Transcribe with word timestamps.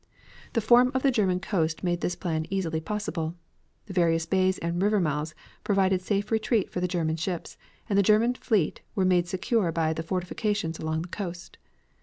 The 0.53 0.61
form 0.61 0.89
of 0.95 1.03
the 1.03 1.11
German 1.11 1.39
coast 1.39 1.83
made 1.83 2.01
this 2.01 2.15
plan 2.15 2.47
easily 2.49 2.81
possible. 2.81 3.35
The 3.85 3.93
various 3.93 4.25
bays 4.25 4.57
and 4.57 4.81
river 4.81 4.99
mouths 4.99 5.35
provided 5.63 6.01
safe 6.01 6.31
retreat 6.31 6.71
for 6.71 6.79
the 6.79 6.87
German 6.87 7.17
ships, 7.17 7.55
and 7.87 7.99
the 7.99 8.01
German 8.01 8.33
fleet 8.33 8.81
were 8.95 9.05
made 9.05 9.27
secure 9.27 9.71
by 9.71 9.93
the 9.93 10.01
fortifications 10.01 10.79
along 10.79 11.03
the 11.03 11.07
coast. 11.09 11.59